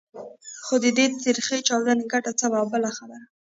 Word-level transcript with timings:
خو 0.65 0.75
د 0.83 0.85
دې 0.97 1.05
تریخې 1.23 1.59
چاودو 1.67 1.93
ګټه 2.13 2.31
څه 2.39 2.45
ده؟ 2.51 2.55
او 2.61 2.65
بله 2.73 2.89
خبره. 2.97 3.25